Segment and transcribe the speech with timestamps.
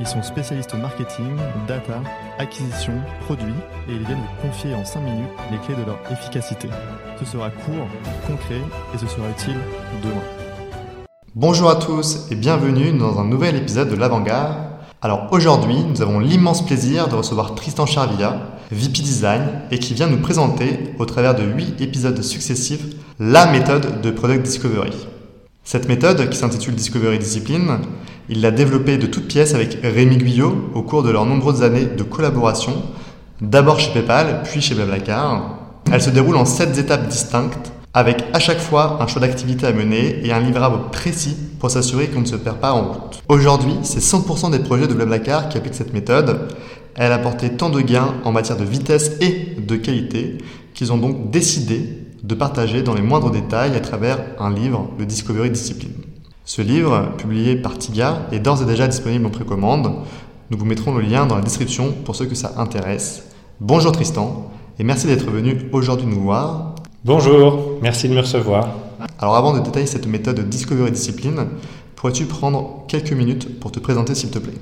[0.00, 1.36] Ils sont spécialistes marketing,
[1.68, 2.00] data,
[2.38, 3.54] acquisition, produits
[3.88, 6.68] et ils viennent vous confier en 5 minutes les clés de leur efficacité.
[7.18, 7.86] Ce sera court,
[8.26, 8.60] concret
[8.94, 9.58] et ce sera utile
[10.02, 11.06] demain.
[11.34, 14.54] Bonjour à tous et bienvenue dans un nouvel épisode de l'Avant-Garde.
[15.00, 20.06] Alors aujourd'hui, nous avons l'immense plaisir de recevoir Tristan Charvilla, VP Design, et qui vient
[20.06, 22.84] nous présenter, au travers de 8 épisodes successifs,
[23.18, 24.92] la méthode de Product Discovery.
[25.64, 27.78] Cette méthode, qui s'intitule Discovery Discipline,
[28.28, 31.86] il l'a développée de toutes pièces avec Rémi Guyot au cours de leurs nombreuses années
[31.86, 32.82] de collaboration,
[33.40, 35.58] d'abord chez PayPal, puis chez Blablacar.
[35.90, 39.72] Elle se déroule en 7 étapes distinctes, avec à chaque fois un choix d'activité à
[39.72, 43.22] mener et un livrable précis pour s'assurer qu'on ne se perd pas en route.
[43.28, 46.48] Aujourd'hui, c'est 100% des projets de Blablacar qui appliquent cette méthode.
[46.96, 50.38] Elle a apporté tant de gains en matière de vitesse et de qualité
[50.74, 55.06] qu'ils ont donc décidé de partager dans les moindres détails à travers un livre, le
[55.06, 55.92] Discovery Discipline.
[56.44, 59.92] Ce livre, publié par Tiga, est d'ores et déjà disponible en précommande.
[60.50, 63.24] Nous vous mettrons le lien dans la description pour ceux que ça intéresse.
[63.60, 66.74] Bonjour Tristan, et merci d'être venu aujourd'hui nous voir.
[67.04, 68.68] Bonjour, merci de me recevoir.
[69.18, 71.46] Alors avant de détailler cette méthode Discovery Discipline,
[71.96, 74.58] pourrais-tu prendre quelques minutes pour te présenter s'il te plaît?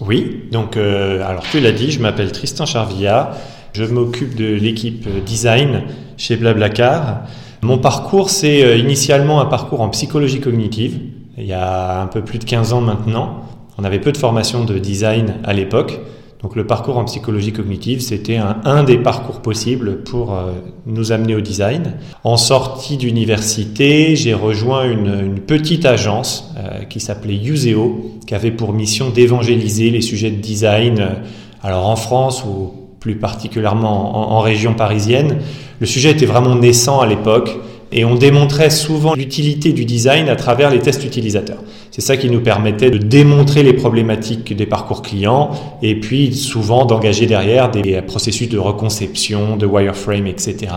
[0.00, 3.36] Oui, donc euh, alors tu l'as dit, je m'appelle Tristan Charvilla,
[3.72, 5.82] je m'occupe de l'équipe design
[6.16, 7.22] chez Blablacar.
[7.62, 11.00] Mon parcours, c'est euh, initialement un parcours en psychologie cognitive,
[11.38, 13.42] il y a un peu plus de 15 ans maintenant.
[13.78, 16.00] On avait peu de formation de design à l'époque.
[16.42, 20.52] Donc le parcours en psychologie cognitive, c'était un, des parcours possibles pour euh,
[20.86, 21.94] nous amener au design.
[22.24, 28.72] En sortie d'université, j'ai rejoint une, petite agence euh, qui s'appelait Useo, qui avait pour
[28.72, 31.08] mission d'évangéliser les sujets de design,
[31.62, 35.38] alors en France ou plus particulièrement en, région parisienne.
[35.78, 37.56] Le sujet était vraiment naissant à l'époque
[37.92, 41.62] et on démontrait souvent l'utilité du design à travers les tests utilisateurs.
[41.92, 45.50] C'est ça qui nous permettait de démontrer les problématiques des parcours clients
[45.82, 50.72] et puis souvent d'engager derrière des processus de reconception, de wireframe, etc.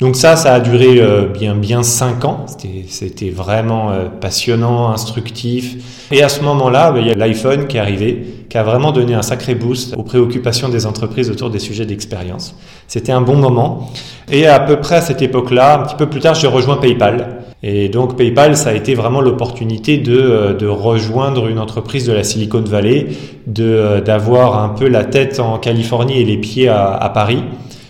[0.00, 2.46] Donc ça, ça a duré euh, bien bien cinq ans.
[2.88, 5.76] C'était vraiment euh, passionnant, instructif.
[6.10, 9.14] Et à ce moment-là, il y a l'iPhone qui est arrivé, qui a vraiment donné
[9.14, 12.54] un sacré boost aux préoccupations des entreprises autour des sujets d'expérience.
[12.86, 13.90] C'était un bon moment.
[14.30, 17.42] Et à peu près à cette époque-là, un petit peu plus tard, j'ai rejoint PayPal.
[17.62, 22.12] Et donc PayPal, ça a été vraiment l'opportunité de, euh, de rejoindre une entreprise de
[22.12, 23.08] la Silicon Valley,
[23.46, 27.42] de d'avoir un peu la tête en Californie et les pieds à, à Paris.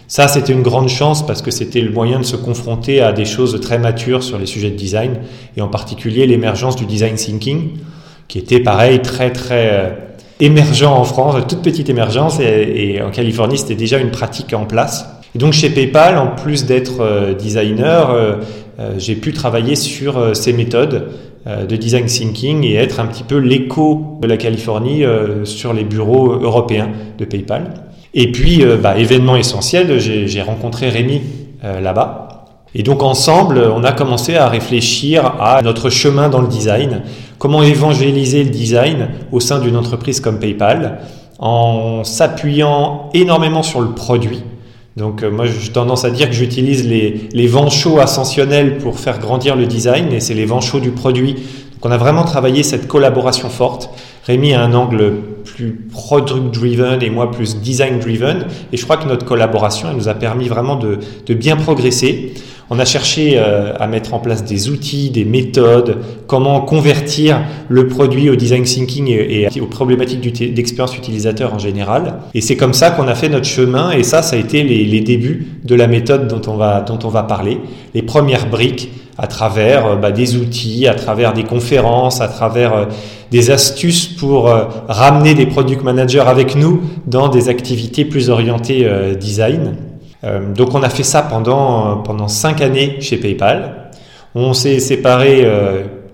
[0.07, 3.27] Ça, c'était une grande chance parce que c'était le moyen de se confronter à des
[3.27, 5.19] choses très matures sur les sujets de design
[5.55, 7.73] et en particulier l'émergence du design thinking,
[8.27, 9.91] qui était pareil très très euh,
[10.41, 15.07] émergent en France, toute petite émergence et, en Californie, c'était déjà une pratique en place.
[15.35, 18.37] Donc chez PayPal, en plus d'être euh, designer, euh,
[18.97, 21.09] j'ai pu travailler sur ces méthodes
[21.47, 25.03] de design thinking et être un petit peu l'écho de la Californie
[25.45, 27.73] sur les bureaux européens de PayPal.
[28.15, 31.23] Et puis, euh, bah, événement essentiel, j'ai rencontré Rémi
[31.65, 32.28] euh, là-bas.
[32.75, 37.03] Et donc ensemble, on a commencé à réfléchir à notre chemin dans le design,
[37.39, 41.01] comment évangéliser le design au sein d'une entreprise comme PayPal,
[41.39, 44.43] en s'appuyant énormément sur le produit.
[44.97, 48.99] Donc euh, moi, j'ai tendance à dire que j'utilise les, les vents chauds ascensionnels pour
[48.99, 51.35] faire grandir le design, et c'est les vents chauds du produit.
[51.35, 53.91] Donc on a vraiment travaillé cette collaboration forte.
[54.27, 55.15] Rémi a un angle
[55.45, 58.47] plus product driven et moi plus design driven.
[58.73, 62.35] Et je crois que notre collaboration elle nous a permis vraiment de bien progresser.
[62.71, 67.89] On a cherché euh, à mettre en place des outils, des méthodes, comment convertir le
[67.89, 70.21] produit au design thinking et, aux problématiques
[70.55, 72.19] d'expérience utilisateur en général.
[72.35, 73.93] Et c'est comme ça qu'on a fait notre chemin.
[73.93, 76.99] Et ça, ça a été les, les débuts de la méthode dont on va, dont
[77.05, 77.59] on va parler.
[77.95, 82.75] Les premières briques à travers euh, bah, des outils, à travers des conférences, à travers
[82.75, 82.85] euh,
[83.31, 84.51] des astuces pour
[84.89, 88.89] ramener des product managers avec nous dans des activités plus orientées
[89.21, 89.75] design.
[90.23, 93.91] Donc on a fait ça pendant, pendant cinq années chez PayPal.
[94.35, 95.47] On s'est séparé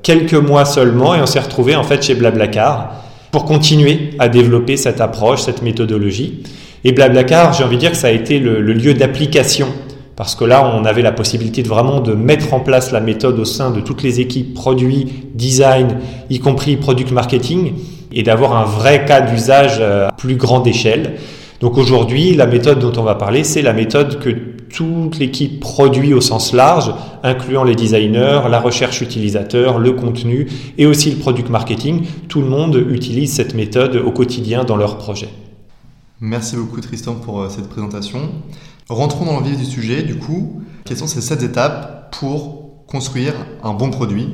[0.03, 2.93] quelques mois seulement et on s'est retrouvé en fait chez Blablacar
[3.33, 6.43] pour continuer à développer cette approche, cette méthodologie.
[6.85, 9.69] Et Blablacar, j'ai envie de dire que ça a été le, lieu d'application
[10.17, 13.39] parce que là, on avait la possibilité de vraiment de mettre en place la méthode
[13.41, 15.99] au sein de toutes les équipes produits, design,
[16.31, 17.73] y compris product marketing,
[18.13, 21.15] et d'avoir un vrai cas d'usage à plus grande échelle.
[21.65, 26.13] Donc aujourd'hui, la méthode dont on va parler, c'est la méthode que toute l'équipe produit
[26.13, 30.47] au sens large, incluant les designers, la recherche utilisateur, le contenu
[30.77, 32.05] et aussi le product marketing.
[32.29, 35.31] Tout le monde utilise cette méthode au quotidien dans leur projet.
[36.21, 38.19] Merci beaucoup Tristan pour euh, cette présentation.
[38.91, 43.33] Rentrons dans le vif du sujet, du coup, quelles sont ces sept étapes pour construire
[43.63, 44.29] un bon produit,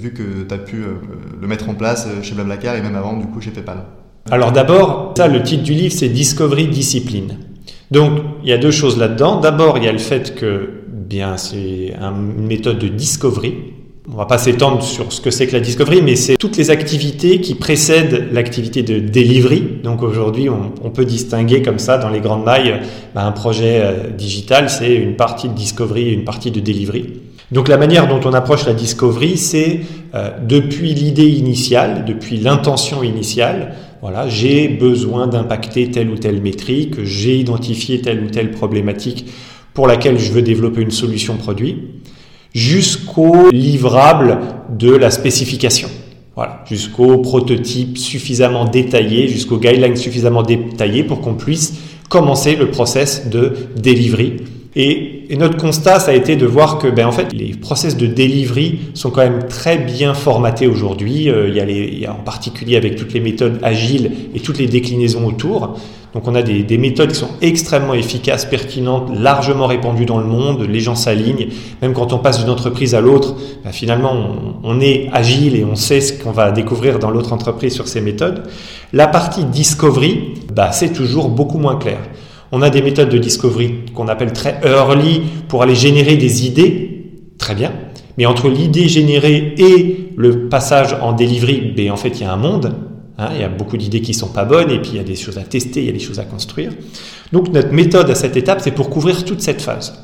[0.00, 1.00] vu que tu as pu euh,
[1.40, 3.86] le mettre en place euh, chez Blablacar et même avant, du coup, chez PayPal?
[4.30, 7.36] Alors d'abord, ça, le titre du livre, c'est Discovery Discipline.
[7.92, 9.40] Donc, il y a deux choses là-dedans.
[9.40, 13.54] D'abord, il y a le fait que bien c'est une méthode de discovery.
[14.12, 16.70] On va pas s'étendre sur ce que c'est que la discovery, mais c'est toutes les
[16.70, 19.80] activités qui précèdent l'activité de delivery.
[19.82, 22.80] Donc aujourd'hui, on, peut distinguer comme ça dans les grandes mailles
[23.14, 27.14] ben, un projet euh, digital, c'est une partie de discovery et une partie de delivery.
[27.52, 29.80] Donc la manière dont on approche la discovery, c'est
[30.14, 37.02] euh, depuis l'idée initiale, depuis l'intention initiale, voilà, j'ai besoin d'impacter telle ou telle métrique,
[37.04, 39.26] j'ai identifié telle ou telle problématique
[39.74, 41.82] pour laquelle je veux développer une solution produit,
[42.54, 44.38] jusqu'au livrable
[44.70, 45.88] de la spécification.
[46.34, 51.74] Voilà, jusqu'au prototype suffisamment détaillé, jusqu'au guideline suffisamment détaillé pour qu'on puisse
[52.08, 54.34] commencer le process de delivery
[54.78, 58.06] et, notre constat, ça a été de voir que, ben, en fait, les process de
[58.06, 61.30] delivery sont quand même très bien formatés aujourd'hui.
[61.30, 65.26] Euh, il, y a en particulier avec toutes les méthodes agiles et toutes les déclinaisons
[65.26, 65.78] autour.
[66.12, 70.26] Donc, on a des, des, méthodes qui sont extrêmement efficaces, pertinentes, largement répandues dans le
[70.26, 70.66] monde.
[70.68, 71.48] Les gens s'alignent.
[71.80, 73.34] Même quand on passe d'une entreprise à l'autre,
[73.64, 77.32] ben, finalement, on, on est agile et on sait ce qu'on va découvrir dans l'autre
[77.32, 78.42] entreprise sur ces méthodes.
[78.92, 81.98] La partie discovery, bah, c'est toujours beaucoup moins clair.
[82.52, 87.12] On a des méthodes de discovery qu'on appelle très early pour aller générer des idées,
[87.38, 87.72] très bien.
[88.18, 92.32] Mais entre l'idée générée et le passage en delivery, ben en fait, il y a
[92.32, 92.74] un monde.
[93.18, 95.04] Hein, il y a beaucoup d'idées qui sont pas bonnes et puis il y a
[95.04, 96.72] des choses à tester, il y a des choses à construire.
[97.32, 99.98] Donc notre méthode à cette étape, c'est pour couvrir toute cette phase.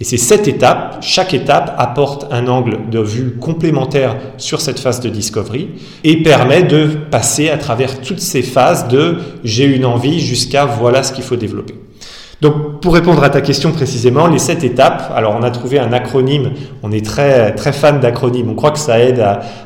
[0.00, 5.00] Et ces sept étapes, chaque étape apporte un angle de vue complémentaire sur cette phase
[5.00, 5.70] de discovery
[6.04, 11.02] et permet de passer à travers toutes ces phases de j'ai une envie jusqu'à voilà
[11.02, 11.74] ce qu'il faut développer.
[12.40, 15.10] Donc, pour répondre à ta question précisément, les sept étapes.
[15.12, 16.52] Alors, on a trouvé un acronyme.
[16.84, 18.50] On est très très fan d'acronymes.
[18.50, 19.20] On croit que ça aide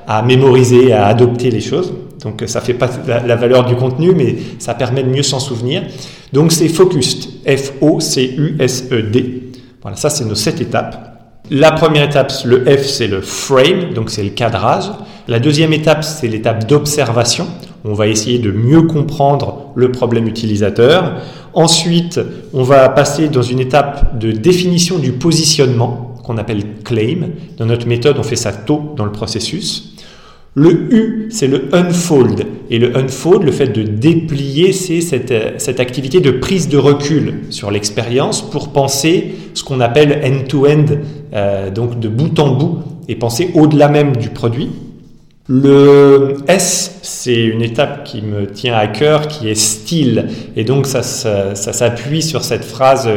[0.06, 1.92] à, mémoriser, à adopter les choses.
[2.22, 5.82] Donc, ça fait pas la, valeur du contenu, mais ça permet de mieux s'en souvenir.
[6.32, 7.28] Donc, c'est Focused.
[7.46, 9.51] F-O-C-U-S-E-D.
[9.82, 11.12] Voilà, ça c'est nos sept étapes.
[11.50, 14.84] La première étape, le F, c'est le frame, donc c'est le cadrage.
[15.28, 17.46] La deuxième étape, c'est l'étape d'observation.
[17.84, 21.16] On va essayer de mieux comprendre le problème utilisateur.
[21.52, 22.20] Ensuite,
[22.54, 27.30] on va passer dans une étape de définition du positionnement qu'on appelle claim.
[27.58, 29.91] Dans notre méthode, on fait ça tôt dans le processus.
[30.54, 32.44] Le U, c'est le unfold.
[32.68, 37.34] Et le unfold, le fait de déplier, c'est cette, cette, activité de prise de recul
[37.48, 40.84] sur l'expérience pour penser ce qu'on appelle end-to-end,
[41.32, 42.78] euh, donc de bout en bout,
[43.08, 44.68] et penser au-delà même du produit.
[45.48, 50.28] Le S, c'est une étape qui me tient à cœur, qui est style.
[50.54, 53.08] Et donc ça, s'appuie sur cette phrase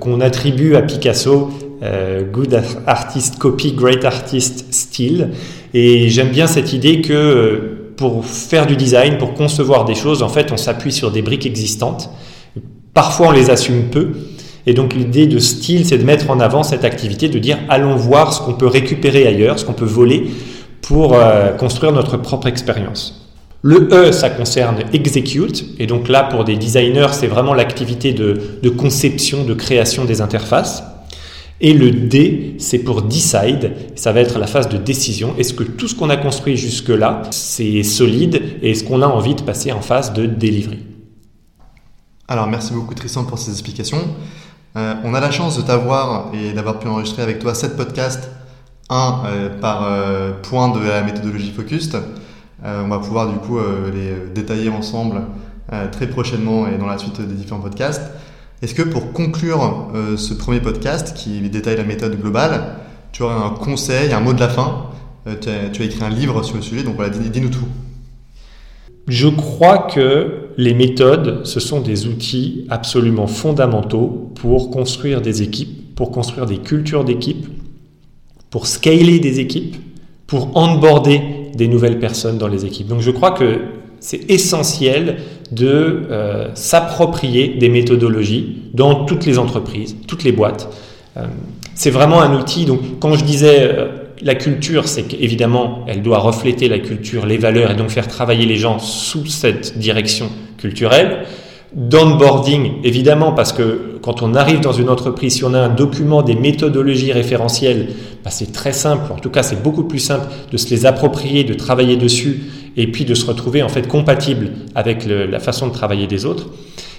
[0.00, 1.50] qu'on attribue à Picasso,
[1.82, 5.28] euh, Good artist copy, great artist style.
[5.74, 10.22] Et j'aime bien cette idée que euh, pour faire du design, pour concevoir des choses,
[10.22, 12.10] en fait, on s'appuie sur des briques existantes.
[12.94, 14.12] Parfois, on les assume peu.
[14.66, 17.96] Et donc, l'idée de style, c'est de mettre en avant cette activité, de dire allons
[17.96, 20.30] voir ce qu'on peut récupérer ailleurs, ce qu'on peut voler
[20.82, 23.28] pour euh, construire notre propre expérience.
[23.62, 28.40] Le E, ça concerne execute, et donc là, pour des designers, c'est vraiment l'activité de,
[28.62, 30.84] de conception, de création des interfaces.
[31.60, 35.34] Et le D, c'est pour decide, ça va être la phase de décision.
[35.38, 39.34] Est-ce que tout ce qu'on a construit jusque-là, c'est solide et est-ce qu'on a envie
[39.34, 40.78] de passer en phase de delivery?
[42.28, 44.02] Alors merci beaucoup Tristan pour ces explications.
[44.76, 48.30] Euh, on a la chance de t'avoir et d'avoir pu enregistrer avec toi sept podcasts,
[48.90, 51.96] un euh, par euh, point de la méthodologie Focused.
[52.62, 53.58] on va pouvoir du coup
[53.92, 55.22] les détailler ensemble
[55.92, 58.02] très prochainement et dans la suite des différents podcasts.
[58.60, 62.78] Est-ce que pour conclure euh, ce premier podcast qui détaille la méthode globale,
[63.12, 64.86] tu aurais un conseil, un mot de la fin?
[65.28, 65.48] Euh, tu,
[65.82, 67.68] as, écrit un livre sur le sujet, donc voilà, dis-nous tout.
[69.06, 75.94] Je crois que les méthodes, ce sont des outils absolument fondamentaux pour construire des équipes,
[75.94, 77.46] pour construire des cultures d'équipe,
[78.50, 79.76] pour scaler des équipes,
[80.26, 81.22] pour onboarder
[81.54, 82.88] des nouvelles personnes dans les équipes.
[82.88, 83.60] Donc je crois que
[84.00, 85.18] c'est essentiel
[85.52, 90.68] de euh, s'approprier des méthodologies dans toutes les entreprises, toutes les boîtes.
[91.16, 91.22] Euh,
[91.74, 92.64] c'est vraiment un outil.
[92.64, 93.86] Donc, quand je disais euh,
[94.22, 98.46] la culture, c'est qu'évidemment, elle doit refléter la culture, les valeurs, et donc faire travailler
[98.46, 100.28] les gens sous cette direction
[100.58, 101.24] culturelle.
[101.74, 106.22] D'onboarding, évidemment, parce que quand on arrive dans une entreprise, si on a un document
[106.22, 107.88] des méthodologies référentielles,
[108.24, 109.12] bah, c'est très simple.
[109.12, 112.40] En tout cas, c'est beaucoup plus simple de se les approprier, de travailler dessus,
[112.76, 116.48] et puis de se retrouver en fait compatible avec la façon de travailler des autres.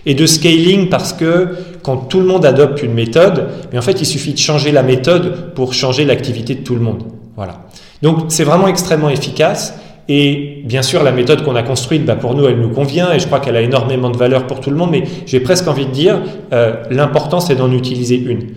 [0.05, 1.49] Et de scaling parce que
[1.83, 5.53] quand tout le monde adopte une méthode, en fait, il suffit de changer la méthode
[5.53, 7.03] pour changer l'activité de tout le monde.
[7.35, 7.65] Voilà.
[8.01, 9.73] Donc, c'est vraiment extrêmement efficace.
[10.07, 13.19] Et bien sûr, la méthode qu'on a construite, bah pour nous, elle nous convient et
[13.19, 14.89] je crois qu'elle a énormément de valeur pour tout le monde.
[14.91, 16.19] Mais j'ai presque envie de dire,
[16.51, 18.47] euh, l'important, c'est d'en utiliser une.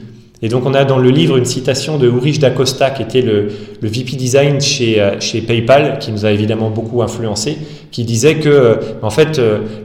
[0.43, 3.49] Et donc, on a dans le livre une citation de Ulrich Dacosta, qui était le,
[3.81, 7.59] VP Design chez, euh, chez PayPal, qui nous a évidemment beaucoup influencé,
[7.91, 9.41] qui disait que, euh, en fait,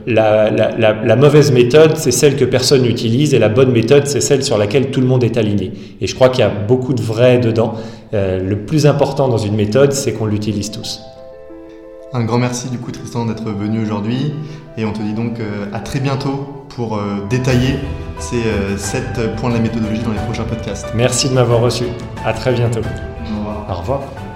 [0.06, 4.20] la, la, la, mauvaise méthode, c'est celle que personne n'utilise et la bonne méthode, c'est
[4.20, 5.72] celle sur laquelle tout le monde est aligné.
[6.00, 7.74] Et je crois qu'il y a beaucoup de vrai dedans.
[8.12, 11.00] le plus important dans une méthode, c'est qu'on l'utilise tous.
[12.14, 14.32] Un grand merci du coup Tristan d'être venu aujourd'hui
[14.78, 17.74] et on te dit donc euh, à très bientôt pour euh, détailler
[18.18, 20.86] ces euh, sept points de la méthodologie dans les prochains podcasts.
[20.94, 21.84] Merci de m'avoir reçu.
[22.24, 22.80] À très bientôt.
[22.80, 23.66] Au revoir.
[23.70, 24.27] Au revoir.